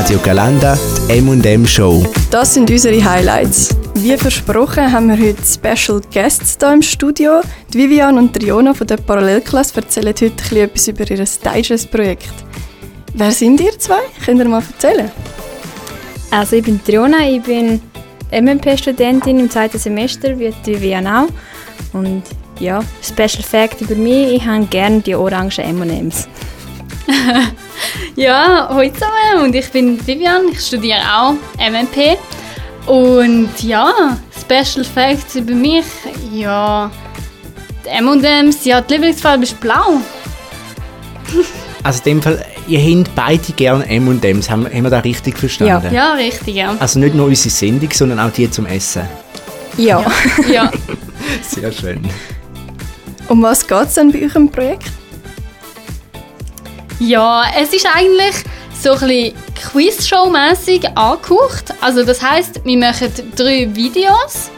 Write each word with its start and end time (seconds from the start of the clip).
Radio 0.00 0.18
Galanda, 0.20 0.78
die 1.10 1.18
M&M 1.18 1.66
Show. 1.66 2.02
Das 2.30 2.54
sind 2.54 2.70
unsere 2.70 3.04
Highlights. 3.04 3.76
Wie 3.96 4.16
versprochen 4.16 4.90
haben 4.90 5.08
wir 5.08 5.28
heute 5.28 5.42
Special 5.44 6.00
Guests 6.10 6.56
hier 6.58 6.72
im 6.72 6.80
Studio. 6.80 7.42
Die 7.70 7.80
Vivian 7.80 8.16
und 8.16 8.32
Triona 8.32 8.72
von 8.72 8.86
der 8.86 8.96
Parallelklasse 8.96 9.76
erzählen 9.76 10.08
heute 10.08 10.32
etwas 10.58 10.88
über 10.88 11.04
ihr 11.10 11.22
Digest-Projekt. 11.22 12.32
Wer 13.12 13.30
sind 13.30 13.60
ihr 13.60 13.78
zwei? 13.78 14.00
Könnt 14.24 14.40
ihr 14.40 14.48
mal 14.48 14.62
erzählen? 14.62 15.10
Also 16.30 16.56
ich 16.56 16.64
bin 16.64 16.82
Triona, 16.82 17.28
ich 17.28 17.42
bin 17.42 17.82
MMP-Studentin 18.32 19.38
im 19.38 19.50
zweiten 19.50 19.78
Semester, 19.78 20.38
wie 20.38 20.50
die 20.64 20.76
Vivian 20.76 21.06
auch. 21.06 21.28
Und 21.92 22.22
ja, 22.58 22.82
Special 23.02 23.42
Fact 23.42 23.82
über 23.82 23.96
mich, 23.96 24.36
ich 24.36 24.46
habe 24.46 24.64
gerne 24.64 25.02
die 25.02 25.14
orangen 25.14 25.50
M&M's. 25.58 26.26
ja, 28.16 28.68
hallo 28.68 28.90
zusammen 28.90 29.44
und 29.44 29.54
ich 29.54 29.70
bin 29.70 29.98
Vivian, 30.06 30.48
ich 30.52 30.60
studiere 30.60 31.00
auch 31.12 31.34
MMP. 31.58 32.18
Und 32.86 33.50
ja, 33.62 34.18
Special 34.38 34.84
Facts 34.84 35.36
über 35.36 35.54
mich, 35.54 35.84
ja, 36.32 36.90
die 37.84 37.88
M&M's, 37.88 38.64
ja, 38.64 38.80
die 38.80 38.94
Lieblingsfarbe 38.94 39.44
ist 39.44 39.60
blau. 39.60 40.00
Also 41.82 42.00
in 42.04 42.20
dem 42.20 42.22
Fall, 42.22 42.44
ihr 42.68 42.78
habt 42.78 43.14
beide 43.14 43.52
gerne 43.54 43.88
M&M's, 43.88 44.50
haben, 44.50 44.66
haben 44.66 44.82
wir 44.82 44.90
das 44.90 45.02
richtig 45.02 45.38
verstanden? 45.38 45.94
Ja, 45.94 46.08
ja 46.08 46.12
richtig, 46.12 46.54
ja. 46.54 46.76
Also 46.78 46.98
nicht 46.98 47.14
nur 47.14 47.26
unsere 47.26 47.48
Sendung, 47.48 47.88
sondern 47.90 48.20
auch 48.20 48.30
die 48.30 48.50
zum 48.50 48.66
Essen? 48.66 49.04
Ja. 49.78 50.04
ja. 50.46 50.52
ja. 50.52 50.70
Sehr 51.42 51.72
schön. 51.72 52.06
Um 53.28 53.42
was 53.42 53.66
geht 53.66 53.86
es 53.86 53.94
denn 53.94 54.12
bei 54.12 54.24
eurem 54.24 54.50
Projekt? 54.50 54.90
Ja, 57.00 57.44
es 57.56 57.72
ist 57.72 57.86
eigentlich 57.86 58.44
so 58.78 58.90
ein 58.90 58.98
bisschen 58.98 59.34
Quizshow-mässig 59.54 60.86
angehaucht. 60.98 61.72
Also 61.80 62.04
das 62.04 62.22
heißt, 62.22 62.62
wir 62.64 62.76
machen 62.76 63.10
drei 63.34 63.74
Videos 63.74 64.50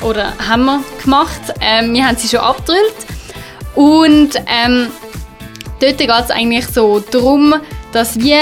oder 0.00 0.32
haben 0.38 0.66
wir 0.66 0.84
gemacht. 1.02 1.40
Ähm, 1.60 1.92
wir 1.92 2.06
haben 2.06 2.16
sie 2.16 2.28
schon 2.28 2.38
abgedrillt 2.38 2.94
und 3.74 4.30
ähm, 4.46 4.86
dort 5.80 5.98
geht 5.98 6.10
es 6.10 6.30
eigentlich 6.30 6.68
so 6.68 7.00
darum, 7.00 7.56
dass 7.92 8.16
wir 8.20 8.38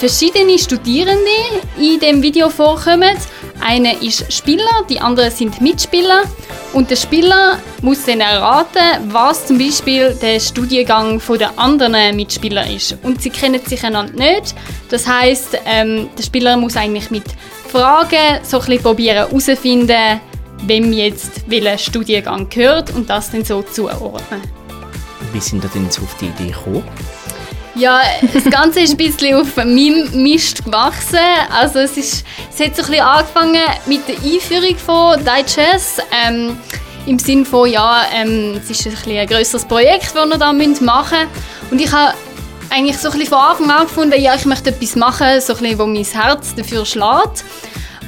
verschiedene 0.00 0.58
Studierende 0.58 1.62
in 1.78 2.00
dem 2.00 2.22
Video 2.22 2.50
vorkommen. 2.50 3.16
Einer 3.60 4.02
ist 4.02 4.32
Spieler, 4.32 4.84
die 4.88 5.00
anderen 5.00 5.30
sind 5.30 5.60
Mitspieler 5.60 6.22
und 6.72 6.90
der 6.90 6.96
Spieler 6.96 7.58
muss 7.82 8.04
dann 8.04 8.20
erraten, 8.20 9.10
was 9.10 9.46
zum 9.46 9.58
Beispiel 9.58 10.14
der 10.20 10.40
Studiengang 10.40 11.20
der 11.38 11.58
anderen 11.58 12.16
Mitspieler 12.16 12.68
ist. 12.68 12.96
Und 13.02 13.22
sie 13.22 13.30
kennen 13.30 13.60
sich 13.64 13.84
einander 13.84 14.12
nicht. 14.12 14.54
Das 14.90 15.06
heißt, 15.06 15.58
ähm, 15.66 16.08
der 16.18 16.22
Spieler 16.22 16.56
muss 16.56 16.76
eigentlich 16.76 17.10
mit 17.10 17.24
Fragen 17.68 18.40
so 18.42 18.60
ein 18.60 18.78
probieren 18.80 19.16
herausfinden, 19.28 20.20
wem 20.62 20.92
jetzt 20.92 21.48
welcher 21.48 21.78
Studiengang 21.78 22.48
gehört 22.48 22.94
und 22.94 23.08
das 23.08 23.30
dann 23.30 23.44
so 23.44 23.62
zuordnen. 23.62 24.42
Wie 25.32 25.40
sind 25.40 25.64
ihr 25.64 25.70
denn 25.70 25.84
jetzt 25.84 26.00
auf 26.00 26.16
die 26.20 26.26
Idee 26.26 26.50
gekommen? 26.52 26.84
Ja, 27.76 28.02
das 28.32 28.44
Ganze 28.44 28.80
ist 28.80 28.92
ein 28.92 28.96
bisschen 28.96 29.34
auf 29.34 29.56
meinem 29.56 30.22
Mist 30.22 30.64
gewachsen. 30.64 31.18
Also 31.50 31.80
es, 31.80 31.96
ist, 31.96 32.24
es 32.52 32.64
hat 32.64 32.76
so 32.76 32.82
ein 32.82 32.88
bisschen 32.90 33.00
angefangen 33.00 33.62
mit 33.86 34.06
der 34.06 34.14
Einführung 34.16 34.76
von 34.76 35.18
Digest. 35.18 36.00
Ähm, 36.24 36.56
Im 37.06 37.18
Sinne 37.18 37.44
von, 37.44 37.68
ja, 37.68 38.04
ähm, 38.14 38.60
es 38.62 38.70
ist 38.70 38.86
ein, 38.86 38.92
bisschen 38.92 39.18
ein 39.18 39.26
grösseres 39.26 39.64
Projekt, 39.64 40.14
das 40.14 40.28
wir 40.28 40.38
da 40.38 40.52
machen 40.52 40.68
müssen. 40.68 40.88
Und 41.72 41.80
ich 41.80 41.90
habe 41.90 42.14
eigentlich 42.70 42.96
so 42.96 43.08
ein 43.08 43.18
bisschen 43.18 43.34
von 43.34 43.38
Anfang 43.38 43.70
an 43.70 43.86
gefunden, 43.86 44.20
ja, 44.20 44.36
ich 44.36 44.44
möchte 44.44 44.70
etwas 44.70 44.94
machen, 44.94 45.40
so 45.40 45.54
ein 45.54 45.58
bisschen, 45.58 45.78
wo 45.80 45.86
mein 45.86 46.04
Herz 46.04 46.54
dafür 46.54 46.86
schlägt. 46.86 47.44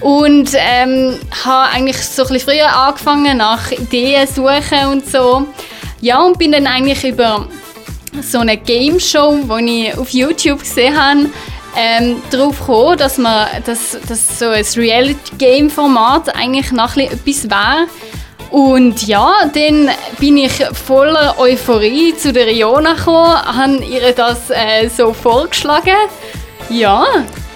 Und 0.00 0.50
ähm, 0.54 1.18
habe 1.44 1.72
eigentlich 1.74 1.98
so 1.98 2.22
ein 2.22 2.28
bisschen 2.28 2.50
früher 2.50 2.72
angefangen, 2.72 3.38
nach 3.38 3.72
Ideen 3.72 4.28
suchen 4.28 4.86
und 4.92 5.10
so. 5.10 5.44
Ja, 6.00 6.22
und 6.22 6.38
bin 6.38 6.52
dann 6.52 6.68
eigentlich 6.68 7.02
über 7.02 7.48
so 8.22 8.38
eine 8.38 8.56
Game 8.56 8.98
Show, 9.00 9.38
die 9.60 9.86
ich 9.88 9.98
auf 9.98 10.10
YouTube 10.10 10.60
gesehen 10.60 10.96
habe, 10.96 11.30
ähm, 11.76 12.22
darauf 12.30 12.58
gekommen, 12.58 12.96
dass, 12.96 13.18
man, 13.18 13.46
dass, 13.64 13.98
dass 14.08 14.38
so 14.38 14.46
ein 14.46 14.64
Reality-Game-Format 14.76 16.34
eigentlich 16.34 16.72
noch 16.72 16.96
etwas 16.96 17.50
wäre. 17.50 17.86
Und 18.50 19.06
ja, 19.06 19.32
dann 19.52 19.90
bin 20.18 20.38
ich 20.38 20.52
voller 20.72 21.38
Euphorie 21.38 22.14
zu 22.16 22.32
der 22.32 22.46
Riona 22.46 22.94
gekommen, 22.94 23.34
habe 23.34 23.84
ihr 23.84 24.12
das 24.12 24.50
äh, 24.50 24.88
so 24.88 25.12
vorgeschlagen. 25.12 25.96
Ja. 26.70 27.04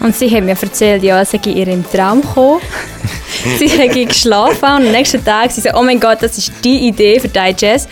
Und 0.00 0.14
sie 0.14 0.30
hat 0.34 0.44
mir 0.44 0.56
erzählt, 0.60 1.02
ja, 1.02 1.24
sie 1.24 1.40
sei 1.42 1.50
ihr 1.50 1.68
im 1.68 1.84
Traum 1.90 2.22
gekommen. 2.22 2.60
sie 3.58 3.68
hat 3.68 3.94
geschlafen 3.94 4.64
und 4.64 4.86
am 4.86 4.92
nächsten 4.92 5.24
Tag 5.24 5.50
sie 5.50 5.60
so, 5.60 5.70
oh 5.74 5.82
mein 5.82 6.00
Gott, 6.00 6.18
das 6.20 6.36
ist 6.36 6.52
die 6.62 6.88
Idee 6.88 7.20
für 7.20 7.28
Digest 7.28 7.88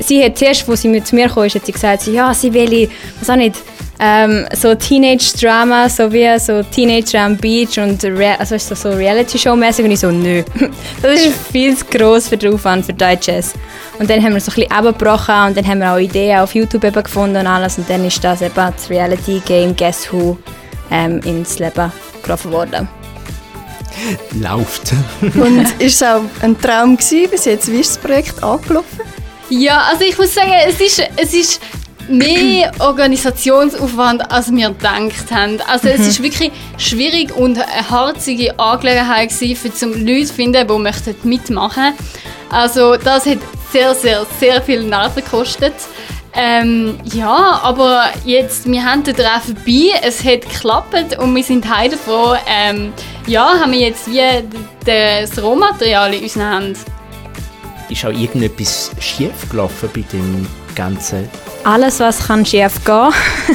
sie 0.00 0.24
hat 0.24 0.38
zuerst, 0.38 0.68
als 0.68 0.82
sie 0.82 1.02
zu 1.02 1.14
mir 1.14 1.28
kam, 1.28 1.44
hat 1.44 1.66
sie 1.66 1.72
gesagt, 1.72 2.06
ja, 2.06 2.32
sie 2.34 2.52
will, 2.52 2.88
was 3.20 3.30
auch 3.30 3.36
nicht, 3.36 3.56
ähm, 4.00 4.46
so 4.54 4.74
Teenage-Drama, 4.74 5.88
so 5.88 6.12
wie 6.12 6.38
so 6.38 6.62
Teenager 6.62 7.20
am 7.20 7.36
Beach 7.36 7.78
und 7.78 8.02
Re 8.04 8.34
also 8.38 8.58
so, 8.58 8.74
so 8.74 8.90
Reality-Show-mäßig 8.90 9.84
und 9.84 9.90
ich 9.92 10.00
so, 10.00 10.10
nö, 10.10 10.42
das 11.02 11.20
ist 11.20 11.32
viel 11.52 11.76
zu 11.76 11.84
gross 11.86 12.28
für 12.28 12.36
den 12.36 12.54
Aufwand 12.54 12.84
für 12.84 12.92
Digest. 12.92 13.54
Und 13.98 14.10
dann 14.10 14.22
haben 14.22 14.34
wir 14.34 14.40
so 14.40 14.50
ein 14.50 14.54
bisschen 14.56 14.70
abgebrochen 14.72 15.46
und 15.46 15.56
dann 15.56 15.66
haben 15.66 15.78
wir 15.78 15.92
auch 15.92 15.98
Ideen 15.98 16.38
auf 16.38 16.54
YouTube 16.54 16.84
eben 16.84 17.02
gefunden 17.02 17.36
und 17.36 17.46
alles 17.46 17.78
und 17.78 17.88
dann 17.88 18.04
ist 18.04 18.22
das 18.22 18.42
eben 18.42 18.54
das 18.54 18.90
Reality-Game 18.90 19.76
Guess 19.76 20.12
Who 20.12 20.36
ähm, 20.90 21.20
ins 21.24 21.60
Leben 21.60 21.92
gerufen 22.24 22.50
worden. 22.50 22.88
Läuft. 24.40 24.92
und 25.22 25.60
ist 25.78 25.94
es 25.94 26.02
auch 26.02 26.22
ein 26.42 26.60
Traum 26.60 26.96
gewesen 26.96 27.30
bis 27.30 27.44
jetzt? 27.44 27.70
Wie 27.70 27.78
ist 27.78 27.90
das 27.90 27.98
Projekt 27.98 28.42
angelaufen? 28.42 29.00
Ja, 29.50 29.82
also 29.90 30.04
ich 30.04 30.16
muss 30.16 30.34
sagen, 30.34 30.52
es 30.66 30.80
ist, 30.80 31.02
es 31.16 31.34
ist 31.34 31.60
mehr 32.08 32.72
Organisationsaufwand, 32.78 34.30
als 34.30 34.52
wir 34.52 34.68
gedacht 34.68 35.30
haben. 35.30 35.60
Also 35.68 35.88
es 35.88 36.00
ist 36.00 36.22
wirklich 36.22 36.50
schwierig 36.78 37.34
und 37.36 37.58
eine 37.58 37.90
harzige 37.90 38.58
Angelegenheit 38.58 39.30
gewesen, 39.30 39.56
für 39.56 39.72
zum 39.72 39.92
Leute 39.92 40.26
zu 40.26 40.34
finden, 40.34 40.66
die 40.66 40.78
möchten 40.78 41.14
mitmachen. 41.24 41.92
Also 42.50 42.96
das 42.96 43.26
hat 43.26 43.38
sehr, 43.72 43.94
sehr, 43.94 44.26
sehr 44.38 44.62
viel 44.62 44.82
Nerven 44.84 45.22
gekostet. 45.22 45.74
Ähm, 46.36 46.98
ja, 47.04 47.60
aber 47.62 48.06
jetzt, 48.24 48.68
wir 48.68 48.84
haben 48.84 49.04
den 49.04 49.14
Treffen 49.14 49.56
vorbei, 49.56 49.92
es 50.02 50.24
hat 50.24 50.42
geklappt 50.42 51.16
und 51.18 51.34
wir 51.34 51.44
sind 51.44 51.64
heute 51.72 51.96
froh. 51.96 52.34
Ähm, 52.48 52.92
ja, 53.26 53.60
haben 53.60 53.70
wir 53.70 53.78
jetzt 53.78 54.10
wie 54.10 54.20
das 54.84 55.40
Rohmaterial 55.40 56.12
in 56.12 56.24
unseren 56.24 56.52
Händen 56.52 56.93
ist 57.94 58.04
auch 58.04 58.10
irgendetwas 58.10 58.90
schief 58.98 59.48
gelaufen 59.50 59.88
bei 59.94 60.02
dem 60.12 60.46
Ganzen? 60.74 61.28
Alles, 61.64 62.00
was 62.00 62.26
kann 62.26 62.44
schief 62.44 62.84
gehen. 62.84 63.12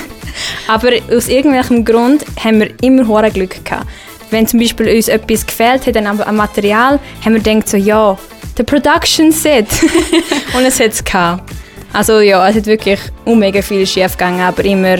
Aber 0.67 0.91
aus 1.11 1.27
irgendwelchem 1.27 1.83
Grund 1.83 2.25
haben 2.43 2.61
wir 2.61 2.71
immer 2.81 3.07
hohes 3.07 3.33
Glück 3.33 3.63
gehabt. 3.63 3.87
Wenn 4.31 4.47
zum 4.47 4.59
Beispiel 4.59 4.95
uns 4.95 5.07
etwas 5.07 5.45
gefällt 5.45 5.85
hat 5.87 5.97
an 5.97 6.35
Material, 6.35 6.99
haben 7.25 7.33
wir 7.33 7.41
gedacht 7.41 7.67
so, 7.67 7.77
ja, 7.77 8.17
der 8.57 8.63
Production 8.63 9.31
Set. 9.31 9.67
Und 10.55 10.65
es 10.65 10.79
hat 10.79 10.91
es 10.91 11.03
gehabt. 11.03 11.51
Also 11.91 12.19
ja, 12.19 12.47
es 12.47 12.55
hat 12.55 12.65
wirklich 12.67 12.99
mega 13.25 13.61
viel 13.61 13.85
schief 13.85 14.11
gegangen, 14.11 14.41
aber 14.41 14.63
immer, 14.63 14.97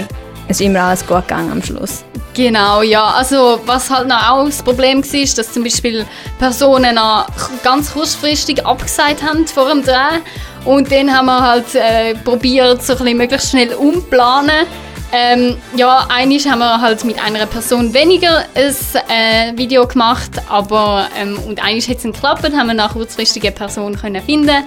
ist 0.50 0.62
immer 0.62 0.82
alles 0.82 1.06
gut 1.06 1.28
gegangen 1.28 1.52
am 1.52 1.64
Schluss. 1.64 2.04
Genau, 2.34 2.82
ja. 2.82 3.06
Also 3.06 3.60
was 3.66 3.90
halt 3.90 4.08
noch 4.08 4.30
auch 4.30 4.46
das 4.46 4.62
Problem 4.62 5.04
war, 5.04 5.20
ist, 5.20 5.38
dass 5.38 5.54
zum 5.54 5.64
Beispiel 5.64 6.06
Personen 6.38 6.96
noch 6.96 7.28
ganz 7.64 7.94
kurzfristig 7.94 8.66
abgesagt 8.66 9.24
haben 9.24 9.48
vor 9.48 9.70
dem 9.70 9.84
Dreh. 9.84 10.20
Und 10.66 10.92
dann 10.92 11.14
haben 11.14 11.28
wir 11.28 11.42
halt 11.42 11.76
äh, 11.76 12.16
probiert, 12.16 12.84
so 12.84 12.94
ein 12.94 13.00
bisschen 13.00 13.18
möglichst 13.18 13.50
schnell 13.52 13.74
umplanen. 13.74 14.66
Ähm, 15.12 15.58
ja, 15.76 16.06
eigentlich 16.10 16.48
haben 16.48 16.60
wir 16.60 16.81
halt 16.81 17.04
mit 17.04 17.22
einer 17.24 17.46
Person 17.48 17.94
weniger 17.94 18.46
ein 18.54 18.63
äh, 18.63 19.57
Video 19.57 19.88
gemacht, 19.88 20.30
aber 20.50 21.07
ähm, 21.19 21.40
und 21.48 21.63
eigentlich 21.63 21.90
hat 21.90 21.98
es 21.98 22.04
geklappt, 22.04 22.44
haben 22.56 22.68
wir 22.68 22.75
nach 22.75 22.94
kurzfristigen 22.94 23.54
Person 23.56 23.98
können 23.98 24.22
finden. 24.22 24.63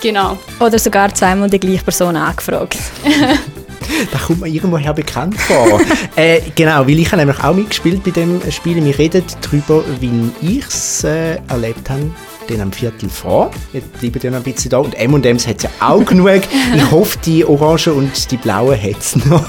Genau. 0.00 0.38
Oder 0.58 0.78
sogar 0.78 1.12
zweimal 1.14 1.50
die 1.50 1.60
gleiche 1.60 1.84
Person 1.84 2.16
angefragt. 2.16 2.76
das 4.12 4.22
kommt 4.22 4.40
mir 4.40 4.48
irgendwoher 4.48 4.92
bekannt 4.92 5.40
vor. 5.40 5.80
äh, 6.16 6.40
genau, 6.54 6.86
weil 6.86 6.98
ich 6.98 7.06
habe 7.12 7.18
nämlich 7.18 7.42
auch 7.42 7.54
mitgespielt 7.54 8.02
bei 8.04 8.10
dem 8.10 8.40
Spiel. 8.50 8.84
Wir 8.84 8.98
reden 8.98 9.24
darüber, 9.40 9.84
wie 10.00 10.30
ich 10.40 10.66
es 10.66 11.04
äh, 11.04 11.38
erlebt 11.48 11.90
habe 11.90 12.10
dann 12.48 12.60
am 12.60 12.72
Viertel 12.72 13.08
vor. 13.08 13.50
Jetzt 13.72 13.92
bleiben 14.00 14.20
dann 14.20 14.34
ein 14.34 14.42
bisschen 14.42 14.70
da. 14.70 14.78
Und 14.78 14.94
M&M's 14.94 15.46
hat 15.46 15.56
es 15.56 15.62
ja 15.64 15.70
auch 15.80 16.04
genug. 16.04 16.42
Ich 16.74 16.90
hoffe, 16.90 17.18
die 17.24 17.44
Orange 17.44 17.92
und 17.92 18.30
die 18.30 18.36
Blaue 18.36 18.76
hat 18.76 19.00
es 19.00 19.16
noch. 19.24 19.44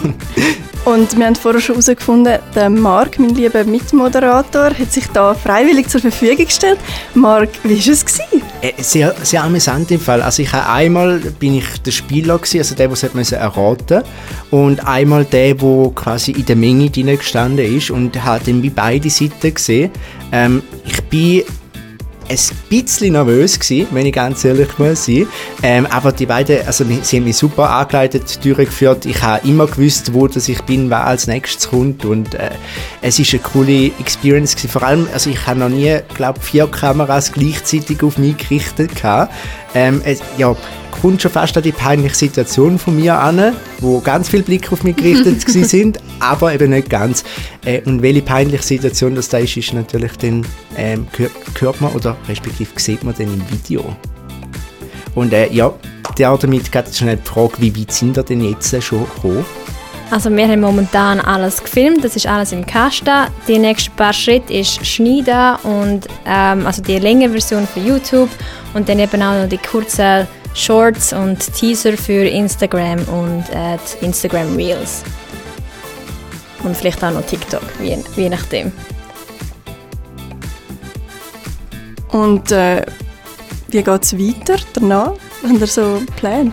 Und 0.85 1.17
wir 1.17 1.25
haben 1.25 1.35
vorher 1.35 1.59
schon 1.61 1.75
herausgefunden, 1.75 2.39
der 2.53 2.69
Marc, 2.69 3.17
mein 3.17 3.33
lieber 3.33 3.63
Mitmoderator, 3.63 4.65
hat 4.65 4.91
sich 4.91 5.07
da 5.07 5.33
freiwillig 5.33 5.89
zur 5.89 6.01
Verfügung 6.01 6.45
gestellt. 6.45 6.77
Marc, 7.15 7.49
wie 7.63 7.83
war 7.85 7.93
es? 7.93 8.05
Gewesen? 8.05 8.44
Äh, 8.65 8.81
sehr, 8.81 9.13
sehr 9.21 9.43
amüsant 9.43 9.91
im 9.91 9.99
Fall. 9.99 10.21
Also 10.23 10.41
ich 10.41 10.51
habe 10.51 10.67
einmal 10.67 11.19
bin 11.19 11.55
ich 11.55 11.81
der 11.83 11.91
Spieler 11.91 12.37
gewesen, 12.37 12.59
also 12.59 12.75
der, 12.75 12.87
der 12.87 13.15
es 13.15 13.31
erraten 13.31 14.01
und 14.49 14.85
einmal 14.87 15.23
der, 15.25 15.53
der 15.53 15.91
quasi 15.93 16.31
in 16.31 16.45
der 16.45 16.55
Menge 16.55 16.89
drin 16.89 17.15
gestanden 17.15 17.77
ist 17.77 17.91
und 17.91 18.23
hat 18.23 18.47
dann 18.47 18.63
wie 18.63 18.71
beide 18.71 19.09
Seiten 19.09 19.53
gesehen. 19.53 19.91
Ähm, 20.31 20.63
ich 20.83 21.03
bin 21.03 21.43
ein 22.29 22.37
bisschen 22.69 23.13
nervös 23.13 23.59
gewesen, 23.59 23.87
wenn 23.91 24.05
ich 24.05 24.13
ganz 24.13 24.43
ehrlich 24.43 24.77
muss 24.77 25.05
sein. 25.05 25.27
Ähm, 25.63 25.85
aber 25.87 26.11
die 26.11 26.25
beiden, 26.25 26.65
also 26.65 26.83
sie 26.83 27.17
haben 27.17 27.25
mich 27.25 27.37
super 27.37 27.69
angeleitet, 27.69 28.43
durchgeführt. 28.43 29.05
Ich 29.05 29.21
habe 29.21 29.47
immer 29.47 29.67
gewusst, 29.67 30.13
wo 30.13 30.27
das 30.27 30.47
ich 30.49 30.61
bin, 30.63 30.89
wer 30.89 31.05
als 31.05 31.27
nächstes 31.27 31.69
kommt 31.69 32.05
und 32.05 32.35
äh, 32.35 32.51
es 33.01 33.19
ist 33.19 33.33
eine 33.33 33.41
coole 33.41 33.91
Experience 33.99 34.55
gewesen. 34.55 34.69
Vor 34.69 34.83
allem, 34.83 35.07
also 35.13 35.29
ich 35.29 35.45
habe 35.47 35.59
noch 35.59 35.69
nie, 35.69 35.99
glaube 36.15 36.39
vier 36.39 36.67
Kameras 36.67 37.31
gleichzeitig 37.31 38.01
auf 38.03 38.17
mich 38.17 38.37
gerichtet 38.37 38.95
gehabt. 38.95 39.33
Ähm, 39.73 40.01
es, 40.05 40.21
ja, 40.37 40.55
kommt 41.05 41.21
schon 41.21 41.29
fast 41.29 41.55
an 41.55 41.61
die 41.61 41.71
peinliche 41.71 42.15
Situation 42.15 42.79
von 42.79 42.95
mir 42.95 43.19
an, 43.19 43.53
wo 43.79 43.99
ganz 43.99 44.27
viele 44.27 44.41
Blicke 44.41 44.71
auf 44.71 44.83
mich 44.83 44.95
gerichtet 44.95 45.39
sind, 45.69 45.99
aber 46.19 46.51
eben 46.51 46.71
nicht 46.71 46.89
ganz. 46.89 47.23
Äh, 47.63 47.81
und 47.81 48.01
welche 48.01 48.23
peinliche 48.23 48.63
Situation 48.63 49.13
das 49.13 49.29
da 49.29 49.37
ist, 49.37 49.55
ist 49.55 49.71
natürlich 49.71 50.13
dann, 50.17 50.43
ähm, 50.75 51.05
hört 51.59 51.79
man 51.79 51.93
oder 51.93 52.17
respektive 52.27 52.71
sieht 52.77 53.03
man 53.03 53.13
dann 53.15 53.27
im 53.27 53.51
Video. 53.51 53.95
Und 55.13 55.31
äh, 55.31 55.47
ja, 55.53 55.71
der 56.17 56.35
damit 56.37 56.71
geht 56.71 56.95
schnell 56.95 57.17
die 57.17 57.29
Frage, 57.29 57.53
wie 57.59 57.79
weit 57.79 57.91
sind 57.91 58.15
wir 58.15 58.23
denn 58.23 58.41
jetzt 58.41 58.75
schon 58.81 59.01
gekommen? 59.01 59.45
Also 60.09 60.35
wir 60.35 60.47
haben 60.47 60.61
momentan 60.61 61.19
alles 61.19 61.61
gefilmt, 61.61 62.03
das 62.03 62.15
ist 62.15 62.25
alles 62.25 62.51
im 62.51 62.65
Kasten. 62.65 63.27
Die 63.47 63.59
nächsten 63.59 63.95
paar 63.95 64.13
Schritte 64.13 64.53
ist 64.53 64.83
Schneiden 64.83 65.57
und 65.61 66.07
ähm, 66.25 66.65
also 66.65 66.81
die 66.81 66.97
längere 66.97 67.29
Version 67.29 67.67
für 67.67 67.79
YouTube 67.79 68.29
und 68.73 68.89
dann 68.89 68.97
eben 68.97 69.21
auch 69.21 69.39
noch 69.39 69.49
die 69.49 69.59
kurzen 69.59 70.25
Shorts 70.55 71.11
und 71.13 71.39
Teaser 71.53 71.97
für 71.97 72.25
Instagram 72.25 73.03
und 73.09 73.43
äh, 73.51 73.77
Instagram 74.01 74.55
Reels. 74.55 75.03
Und 76.63 76.75
vielleicht 76.75 77.03
auch 77.03 77.11
noch 77.11 77.25
TikTok, 77.25 77.61
je, 77.83 77.97
je 78.15 78.29
nachdem. 78.29 78.71
Und 82.09 82.51
äh, 82.51 82.85
wie 83.67 83.83
geht 83.83 84.03
es 84.03 84.17
weiter 84.17 84.55
danach? 84.73 85.13
Haben 85.43 85.59
ihr 85.59 85.67
so 85.67 86.01
Pläne? 86.15 86.51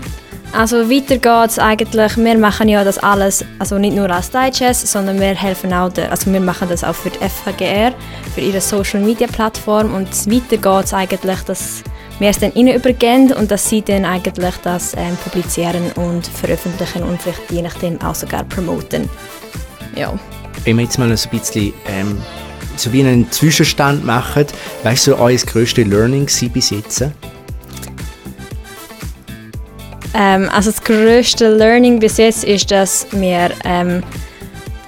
Also 0.53 0.91
weiter 0.91 1.17
geht 1.17 1.51
es 1.51 1.59
eigentlich, 1.59 2.17
wir 2.19 2.37
machen 2.37 2.69
ja 2.69 2.85
das 2.85 2.99
alles, 2.99 3.43
also 3.59 3.79
nicht 3.79 3.97
nur 3.97 4.11
als 4.11 4.31
Digest, 4.31 4.87
sondern 4.87 5.19
wir 5.19 5.35
helfen 5.35 5.73
auch, 5.73 5.91
der, 5.91 6.11
also 6.11 6.31
wir 6.31 6.41
machen 6.41 6.69
das 6.69 6.85
auch 6.85 6.95
für 6.95 7.09
die 7.09 7.19
FHGR, 7.21 7.95
für 8.35 8.43
ihre 8.43 8.61
Social 8.61 9.01
Media 9.01 9.27
Plattform 9.29 9.95
und 9.95 10.09
weiter 10.31 10.59
geht 10.59 10.85
es 10.85 10.93
eigentlich, 10.93 11.41
dass 11.47 11.83
wir 12.23 12.31
es 12.31 12.39
dann 12.39 12.55
ihnen 12.55 12.75
übergeben 12.75 13.33
und 13.33 13.51
dass 13.51 13.69
sie 13.69 13.83
dann 13.83 14.05
eigentlich 14.05 14.55
das 14.63 14.95
ähm, 14.95 15.17
publizieren 15.25 15.91
und 15.97 16.27
veröffentlichen 16.27 17.03
und 17.03 17.21
vielleicht 17.21 17.51
je 17.51 17.63
nachdem 17.63 18.01
auch 18.01 18.15
sogar 18.15 18.45
promoten. 18.45 19.11
Ja. 19.97 20.19
Wenn 20.65 20.77
wir 20.77 20.85
jetzt 20.85 20.99
mal 20.99 21.15
so 21.17 21.29
ein 21.29 21.39
bisschen 21.39 21.75
ähm, 21.87 22.23
so 22.77 22.93
wie 22.93 23.01
einen 23.01 23.31
Zwischenstand 23.31 24.05
machen, 24.07 24.47
weißt 24.85 25.09
du, 25.09 25.19
euer 25.19 25.37
grösstes 25.37 25.85
Learning 25.85 26.29
bis 26.53 26.71
jetzt? 26.71 27.03
Ähm, 30.15 30.49
also 30.53 30.71
das 30.71 30.83
grösste 30.83 31.49
Learning 31.49 31.99
bis 31.99 32.19
jetzt 32.19 32.45
ist, 32.45 32.71
dass 32.71 33.07
wir 33.11 33.51
ähm, 33.65 34.03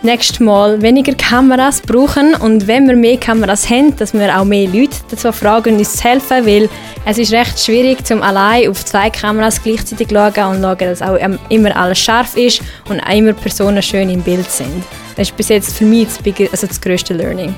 nächstes 0.04 0.40
Mal 0.40 0.80
weniger 0.82 1.14
Kameras 1.14 1.80
brauchen 1.80 2.34
und 2.34 2.66
wenn 2.66 2.86
wir 2.86 2.94
mehr 2.94 3.16
Kameras 3.16 3.68
haben, 3.68 3.96
dass 3.96 4.12
wir 4.12 4.38
auch 4.38 4.44
mehr 4.44 4.68
Leute 4.68 4.96
dazu 5.10 5.32
fragen, 5.32 5.76
uns 5.76 5.96
zu 5.96 6.04
helfen, 6.04 6.46
weil 6.46 6.68
es 7.06 7.18
ist 7.18 7.32
recht 7.32 7.58
schwierig, 7.58 8.06
zum 8.06 8.22
allein 8.22 8.68
auf 8.68 8.84
zwei 8.84 9.10
Kameras 9.10 9.62
gleichzeitig 9.62 10.08
zu 10.08 10.14
schauen 10.14 10.56
und 10.56 10.62
schauen, 10.62 10.78
dass 10.78 11.02
auch 11.02 11.18
immer 11.48 11.76
alles 11.76 11.98
scharf 11.98 12.36
ist 12.36 12.60
und 12.88 13.00
auch 13.00 13.14
immer 13.14 13.32
Personen 13.32 13.82
schön 13.82 14.10
im 14.10 14.22
Bild 14.22 14.50
sind. 14.50 14.84
Das 15.16 15.28
ist 15.28 15.36
bis 15.36 15.48
jetzt 15.48 15.76
für 15.76 15.84
mich 15.84 16.08
das, 16.08 16.50
also 16.50 16.66
das 16.66 16.80
grösste 16.80 17.14
Learning. 17.14 17.54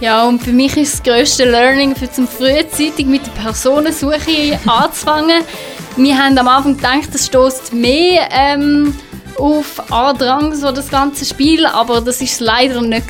Ja, 0.00 0.26
und 0.26 0.42
für 0.42 0.52
mich 0.52 0.76
ist 0.76 0.94
das 0.94 1.02
grösste 1.02 1.44
Learning, 1.44 1.94
für 1.94 2.10
zum 2.10 2.26
frühzeitig 2.26 3.06
mit 3.06 3.26
der 3.26 3.32
Personensuche 3.32 4.58
anzufangen. 4.66 5.42
Wir 5.96 6.16
haben 6.16 6.38
am 6.38 6.48
Anfang 6.48 6.76
gedacht, 6.76 7.10
es 7.14 7.26
stößt 7.26 7.74
mehr 7.74 8.28
ähm, 8.32 8.94
auf 9.40 9.90
Andrang, 9.90 10.54
so 10.54 10.70
das 10.70 10.88
ganze 10.88 11.24
Spiel, 11.24 11.66
aber 11.66 12.00
das 12.00 12.20
ist 12.20 12.40
leider 12.40 12.82
nicht. 12.82 13.06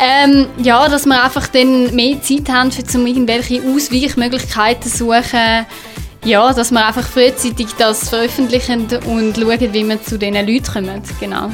Ähm, 0.00 0.46
ja, 0.62 0.88
dass 0.88 1.06
wir 1.06 1.22
einfach 1.22 1.46
dann 1.48 1.94
mehr 1.94 2.20
Zeit 2.22 2.48
haben, 2.48 2.72
für 2.72 2.84
zum 2.84 3.06
irgendwelche 3.06 3.62
Ausweichmöglichkeiten 3.62 4.90
zu 4.90 4.98
suchen. 4.98 5.66
Ja, 6.24 6.52
dass 6.52 6.70
wir 6.70 6.86
einfach 6.86 7.06
frühzeitig 7.06 7.68
das 7.78 8.08
veröffentlichen 8.08 8.86
und 9.06 9.36
schauen, 9.36 9.72
wie 9.72 9.84
wir 9.88 10.02
zu 10.02 10.18
diesen 10.18 10.34
Leuten 10.34 10.64
kommen. 10.64 11.02
Genau. 11.20 11.50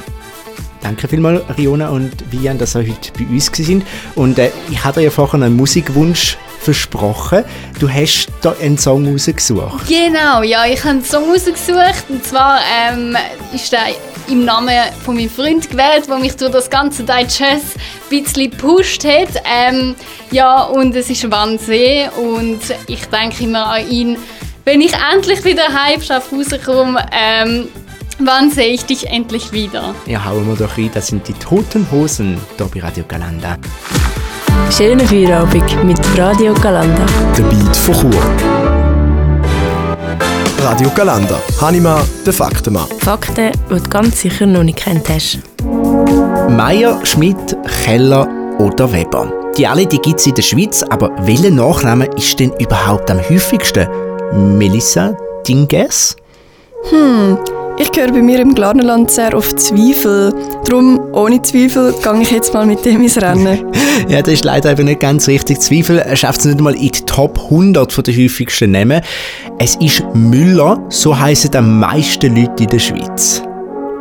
Danke 0.82 1.08
vielmals, 1.08 1.42
Riona 1.56 1.88
und 1.88 2.12
Vian, 2.30 2.58
dass 2.58 2.74
ihr 2.74 2.82
heute 2.82 3.12
bei 3.18 3.24
uns 3.24 3.50
sind. 3.52 3.84
Und 4.14 4.38
äh, 4.38 4.50
ich 4.70 4.84
hatte 4.84 5.00
ja 5.00 5.10
vorhin 5.10 5.42
einen 5.42 5.56
Musikwunsch 5.56 6.36
versprochen. 6.60 7.44
Du 7.78 7.88
hast 7.88 8.28
da 8.42 8.54
einen 8.60 8.78
Song 8.78 9.10
rausgesucht. 9.10 9.86
Genau, 9.88 10.42
ja, 10.42 10.66
ich 10.66 10.80
habe 10.80 10.90
einen 10.90 11.04
Song 11.04 11.30
rausgesucht. 11.30 12.04
Und 12.08 12.24
zwar 12.24 12.60
ähm, 12.90 13.16
ist 13.54 13.72
der 13.72 13.86
im 14.28 14.44
Namen 14.44 14.74
von 15.04 15.16
meinem 15.16 15.30
Freund 15.30 15.70
gewählt, 15.70 16.06
der 16.08 16.18
mich 16.18 16.36
durch 16.36 16.52
das 16.52 16.68
ganze 16.68 17.04
Deutsche 17.04 17.46
ein 17.46 17.60
bisschen 18.10 18.50
gepusht 18.50 19.04
hat. 19.04 19.42
Ähm, 19.44 19.94
ja, 20.30 20.62
und 20.64 20.94
es 20.94 21.08
ist 21.08 21.30
Wannsee 21.30 22.08
und 22.16 22.60
ich 22.86 23.04
denke 23.06 23.44
immer 23.44 23.66
an 23.66 23.88
ihn, 23.88 24.16
wenn 24.64 24.80
ich 24.80 24.92
endlich 25.14 25.44
wieder 25.44 25.68
heim 25.68 26.00
rauskomme. 26.10 27.06
Ähm, 27.12 27.68
Wann 28.20 28.50
sehe 28.50 28.74
ich 28.74 28.84
dich 28.84 29.06
endlich 29.06 29.52
wieder? 29.52 29.94
Ja, 30.06 30.24
hauen 30.24 30.48
wir 30.48 30.56
doch 30.56 30.76
rein. 30.76 30.90
Das 30.92 31.06
sind 31.06 31.28
die 31.28 31.34
Toten 31.34 31.88
Hosen 31.92 32.36
hier 32.56 32.66
bei 32.66 32.80
Radio 32.80 33.04
Galanda. 33.06 33.56
Schöne 34.70 35.06
Feierabend 35.06 35.84
mit 35.84 35.98
Radio 36.18 36.54
Galanda. 36.54 37.04
Der 37.36 37.42
Beat 37.42 37.76
von 37.76 37.94
Chur. 37.94 38.20
Radio 40.62 40.90
Galanda. 40.94 41.40
Hanima, 41.60 42.00
der 42.24 42.32
Faktenmann. 42.32 42.86
Fakten, 42.98 43.52
die 43.70 43.74
du 43.74 43.88
ganz 43.88 44.20
sicher 44.20 44.46
noch 44.46 44.62
nicht 44.62 44.78
kennt 44.78 45.08
hast. 45.08 45.38
Meier, 46.50 47.00
Schmidt, 47.04 47.56
Keller 47.84 48.28
oder 48.58 48.92
Weber. 48.92 49.32
Die 49.56 49.66
alle 49.66 49.86
gibt 49.86 50.20
es 50.20 50.26
in 50.26 50.34
der 50.34 50.42
Schweiz, 50.42 50.82
aber 50.84 51.10
welcher 51.26 51.50
Nachname 51.50 52.06
ist 52.16 52.38
denn 52.38 52.52
überhaupt 52.60 53.10
am 53.10 53.18
häufigsten? 53.18 53.88
Melissa, 54.58 55.16
dein 55.46 55.66
Guess? 55.66 56.14
Hm, 56.90 57.38
ich 57.78 57.90
höre 57.96 58.12
bei 58.12 58.22
mir 58.22 58.40
im 58.40 58.54
Glarnerland 58.54 59.10
sehr 59.10 59.34
oft 59.36 59.58
Zweifel. 59.58 60.32
Darum, 60.64 61.00
ohne 61.12 61.40
Zweifel, 61.42 61.94
gehe 62.02 62.22
ich 62.22 62.30
jetzt 62.30 62.52
mal 62.52 62.66
mit 62.66 62.84
dem 62.84 63.02
ins 63.02 63.20
Rennen. 63.20 63.66
ja, 64.08 64.20
das 64.22 64.34
ist 64.34 64.44
leider 64.44 64.72
eben 64.72 64.86
nicht 64.86 65.00
ganz 65.00 65.28
richtig. 65.28 65.60
Zweifel 65.60 66.04
schafft 66.16 66.40
es 66.40 66.46
nicht 66.46 66.60
mal 66.60 66.74
in 66.74 66.90
die 66.90 67.02
Top 67.06 67.38
100 67.44 68.06
der 68.06 68.14
häufigsten 68.14 68.72
Namen. 68.72 69.00
Es 69.58 69.76
ist 69.76 70.02
Müller, 70.14 70.82
so 70.88 71.18
heißen 71.18 71.54
am 71.56 71.80
meisten 71.80 72.36
Leute 72.36 72.64
in 72.64 72.70
der 72.70 72.78
Schweiz. 72.78 73.42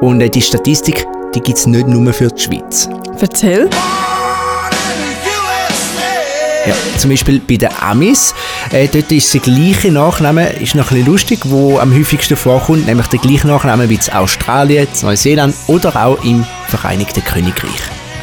Und 0.01 0.21
äh, 0.21 0.29
die 0.29 0.41
Statistik, 0.41 1.05
die 1.33 1.41
gibt 1.41 1.57
es 1.57 1.67
nicht 1.67 1.87
nur 1.87 2.13
für 2.13 2.29
die 2.29 2.41
Schweiz. 2.41 2.89
Erzähl. 3.19 3.69
Ja, 6.67 6.75
zum 6.97 7.11
Beispiel 7.11 7.39
bei 7.39 7.55
den 7.55 7.69
Amis. 7.79 8.33
Äh, 8.71 8.87
dort 8.87 9.11
ist 9.11 9.33
der 9.33 9.41
gleiche 9.41 9.91
Nachname, 9.91 10.49
ist 10.53 10.75
noch 10.75 10.91
ein 10.91 10.97
bisschen 10.97 11.11
lustig, 11.11 11.39
wo 11.45 11.79
am 11.79 11.93
häufigsten 11.93 12.35
vorkommt, 12.35 12.87
nämlich 12.87 13.07
der 13.07 13.19
gleiche 13.19 13.47
Nachname 13.47 13.89
wie 13.89 13.95
in 13.95 14.13
Australien, 14.13 14.87
in 14.93 15.07
Neuseeland 15.07 15.55
oder 15.67 15.95
auch 15.95 16.23
im 16.23 16.45
Vereinigten 16.67 17.23
Königreich. 17.23 17.71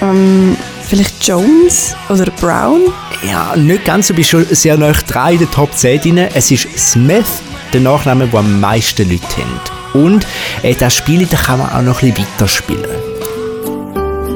Ähm, 0.02 0.56
vielleicht 0.82 1.26
Jones 1.26 1.96
oder 2.08 2.26
Brown? 2.40 2.82
Ja, 3.26 3.56
nicht 3.56 3.84
ganz, 3.86 4.08
du 4.08 4.14
bist 4.14 4.30
schon 4.30 4.44
sehr 4.50 4.76
nah 4.76 4.92
dran 4.92 5.32
in 5.32 5.38
der 5.38 5.50
Top 5.50 5.72
10 5.74 6.00
drin. 6.00 6.18
Es 6.18 6.50
ist 6.50 6.68
Smith, 6.76 7.24
der 7.72 7.80
Nachname, 7.80 8.26
der 8.26 8.40
am 8.40 8.60
meisten 8.60 9.08
Leute 9.10 9.24
haben. 9.38 10.04
Und 10.04 10.26
äh, 10.62 10.74
das 10.74 10.94
Spiel 10.94 11.24
da 11.24 11.36
kann 11.36 11.60
man 11.60 11.70
auch 11.70 11.82
noch 11.82 12.02
ein 12.02 12.12
bisschen 12.12 12.28
weiterspielen. 12.32 13.13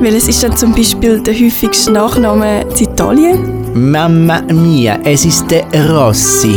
Welches 0.00 0.28
ist 0.28 0.42
dann 0.44 0.56
zum 0.56 0.74
Beispiel 0.74 1.20
der 1.20 1.34
häufigste 1.34 1.90
Nachname 1.90 2.62
in 2.62 2.84
Italien? 2.84 3.90
Mamma 3.90 4.42
mia, 4.42 4.96
es 5.02 5.24
ist 5.24 5.50
der 5.50 5.64
Rossi. 5.90 6.54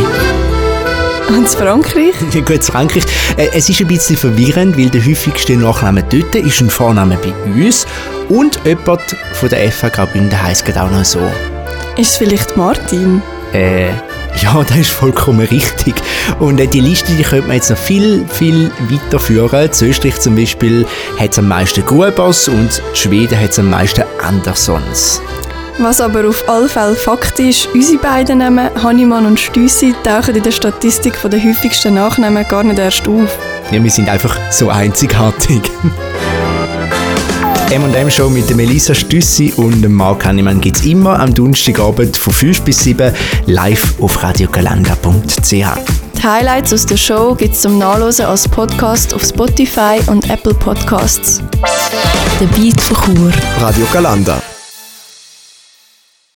Und 1.27 1.37
in 1.37 1.47
Frankreich? 1.47 2.13
Ja 2.33 2.41
gut, 2.41 2.63
Frankreich. 2.63 3.03
Äh, 3.37 3.47
es 3.53 3.67
ist 3.67 3.81
ein 3.81 3.87
bisschen 3.87 4.15
verwirrend, 4.15 4.77
weil 4.77 4.89
der 4.89 5.03
häufigste 5.03 5.57
Nachname 5.57 6.03
dort 6.03 6.35
ist 6.35 6.61
ein 6.61 6.69
Vorname 6.69 7.17
bei 7.17 7.33
uns 7.65 7.87
und 8.29 8.59
jemand 8.63 9.01
von 9.33 9.49
der 9.49 9.71
FH 9.71 9.89
Graubünden 9.89 10.39
heisst 10.39 10.69
auch 10.77 10.91
noch 10.91 11.03
so. 11.03 11.19
Ist 11.97 12.11
es 12.11 12.17
vielleicht 12.17 12.55
Martin? 12.55 13.23
Äh, 13.53 13.89
ja, 14.37 14.63
das 14.63 14.77
ist 14.77 14.91
vollkommen 14.91 15.45
richtig. 15.47 15.95
Und 16.39 16.59
äh, 16.59 16.67
die 16.67 16.79
Liste 16.79 17.13
die 17.13 17.23
könnte 17.23 17.47
man 17.47 17.57
jetzt 17.57 17.69
noch 17.69 17.77
viel, 17.77 18.25
viel 18.27 18.71
weiterführen. 18.89 19.71
Zu 19.71 19.85
Österreich 19.85 20.19
zum 20.19 20.35
Beispiel 20.35 20.85
hat 21.19 21.31
es 21.31 21.39
am 21.39 21.47
meisten 21.47 21.85
Grubers 21.85 22.47
und 22.47 22.81
Schweden 22.93 23.39
hat 23.39 23.51
es 23.51 23.59
am 23.59 23.69
meisten 23.69 24.03
Andersons. 24.21 25.21
Was 25.77 25.99
aber 25.99 26.27
auf 26.27 26.47
alle 26.47 26.69
Fälle 26.69 26.95
Fakt 26.95 27.39
ist, 27.39 27.67
unsere 27.73 28.01
beiden 28.01 28.39
Namen, 28.39 28.69
Hannemann 28.83 29.25
und 29.25 29.39
Stüssi, 29.39 29.95
tauchen 30.03 30.35
in 30.35 30.43
der 30.43 30.51
Statistik 30.51 31.17
der 31.23 31.43
häufigsten 31.43 31.95
Nachnamen 31.95 32.45
gar 32.47 32.63
nicht 32.63 32.77
erst 32.77 33.07
auf. 33.07 33.37
Ja, 33.71 33.83
wir 33.83 33.91
sind 33.91 34.09
einfach 34.09 34.37
so 34.51 34.69
einzigartig. 34.69 35.61
M&M 37.71 38.11
Show 38.11 38.29
mit 38.29 38.49
der 38.49 38.57
Melissa 38.57 38.93
Stüssi 38.93 39.53
und 39.55 39.81
dem 39.81 39.93
Marc 39.93 40.25
Hannemann 40.25 40.59
gibt 40.59 40.75
es 40.75 40.85
immer 40.85 41.17
am 41.17 41.33
Donnerstagabend 41.33 42.17
von 42.17 42.33
5 42.33 42.63
bis 42.63 42.79
7 42.79 43.13
live 43.45 43.93
auf 44.01 44.21
radiogalanda.ch. 44.21 45.49
Die 45.49 45.63
Highlights 46.21 46.73
aus 46.73 46.85
der 46.85 46.97
Show 46.97 47.33
gibt 47.33 47.55
es 47.55 47.61
zum 47.61 47.77
Nachlesen 47.77 48.25
als 48.25 48.45
Podcast 48.45 49.13
auf 49.13 49.23
Spotify 49.23 50.01
und 50.07 50.29
Apple 50.29 50.53
Podcasts. 50.53 51.41
Der 52.41 52.47
Beat 52.47 52.81
von 52.81 53.15
Chur. 53.15 53.31
Radio 53.61 53.85
Galanda. 53.93 54.41